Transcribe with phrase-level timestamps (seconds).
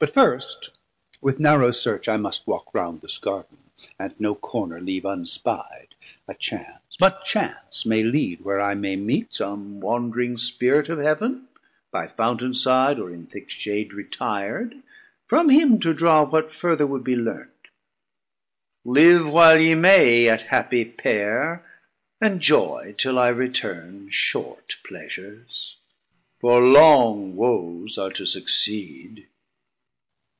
[0.00, 0.70] But first
[1.20, 3.58] with narrow search I must walk round This Garden,
[3.96, 5.94] and no corner leave unspi'd;
[6.26, 10.98] A chance but chance may lead where I may meet 530 Some wandring Spirit of
[10.98, 11.46] Heav'n,
[11.92, 14.82] by Fountain side, Or in thick shade retir'd,
[15.28, 17.68] from him to draw What further would be learnt.
[18.84, 21.64] Live while ye may, Yet happie pair;
[22.20, 25.76] enjoy, till I return, Short pleasures,
[26.40, 29.28] for long woes are to succeed.